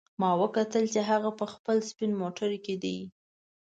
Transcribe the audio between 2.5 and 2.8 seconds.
کې